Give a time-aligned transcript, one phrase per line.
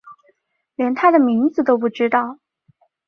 [0.77, 2.39] 连他的名字都不知道